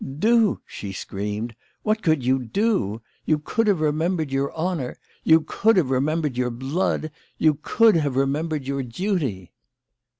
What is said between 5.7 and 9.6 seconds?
have remembered your blood! You could have remem bered your duty